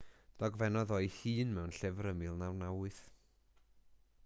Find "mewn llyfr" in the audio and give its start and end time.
1.57-2.09